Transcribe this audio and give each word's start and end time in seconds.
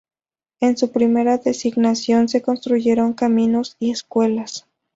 En 0.61 0.77
su 0.77 0.91
primera 0.91 1.37
designación 1.37 2.27
se 2.27 2.41
construyeron 2.41 3.13
caminos 3.13 3.75
y 3.79 3.91
escuelas. 3.91 4.65